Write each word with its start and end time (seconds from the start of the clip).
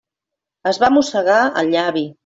Es 0.71 0.79
va 0.85 0.91
mossegar 0.97 1.39
el 1.63 1.73
llavi. 1.77 2.05